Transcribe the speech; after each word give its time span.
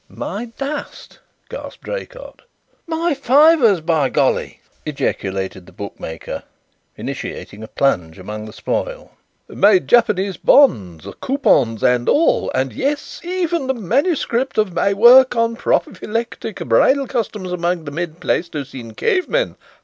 "My 0.09 0.45
dust!" 0.57 1.19
gasped 1.47 1.83
Draycott. 1.83 2.41
"My 2.87 3.13
fivers, 3.13 3.81
by 3.81 4.09
golly!" 4.09 4.59
ejaculated 4.83 5.67
the 5.67 5.71
bookmaker, 5.71 6.41
initiating 6.97 7.61
a 7.61 7.67
plunge 7.67 8.17
among 8.17 8.45
the 8.45 8.51
spoil. 8.51 9.11
"My 9.47 9.77
Japanese 9.77 10.37
bonds, 10.37 11.07
coupons 11.21 11.83
and 11.83 12.09
all, 12.09 12.49
and 12.55 12.73
yes, 12.73 13.21
even 13.23 13.67
the 13.67 13.75
manuscript 13.75 14.57
of 14.57 14.73
my 14.73 14.91
work 14.91 15.35
on 15.35 15.55
'Polyphyletic 15.55 16.67
Bridal 16.67 17.05
Customs 17.05 17.51
among 17.51 17.83
the 17.85 17.91
mid 17.91 18.19
Pleistocene 18.19 18.95
Cave 18.95 19.29
Men.' 19.29 19.55